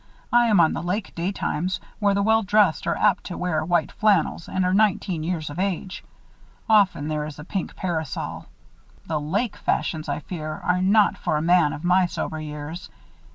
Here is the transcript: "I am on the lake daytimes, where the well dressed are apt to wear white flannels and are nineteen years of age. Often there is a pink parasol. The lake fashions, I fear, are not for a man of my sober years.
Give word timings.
"I 0.33 0.47
am 0.47 0.59
on 0.59 0.73
the 0.73 0.81
lake 0.81 1.13
daytimes, 1.13 1.79
where 1.99 2.15
the 2.15 2.23
well 2.23 2.41
dressed 2.41 2.87
are 2.87 2.95
apt 2.97 3.23
to 3.25 3.37
wear 3.37 3.63
white 3.63 3.91
flannels 3.91 4.49
and 4.49 4.65
are 4.65 4.73
nineteen 4.73 5.21
years 5.21 5.51
of 5.51 5.59
age. 5.59 6.03
Often 6.67 7.07
there 7.07 7.23
is 7.27 7.37
a 7.37 7.43
pink 7.45 7.75
parasol. 7.75 8.47
The 9.05 9.19
lake 9.19 9.55
fashions, 9.57 10.09
I 10.09 10.21
fear, 10.21 10.53
are 10.63 10.81
not 10.81 11.19
for 11.19 11.37
a 11.37 11.41
man 11.43 11.71
of 11.71 11.83
my 11.83 12.07
sober 12.07 12.41
years. 12.41 12.89